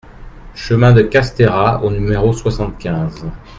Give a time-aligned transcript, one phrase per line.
[0.55, 3.23] Chemin de Castera au numéro soixante-quinze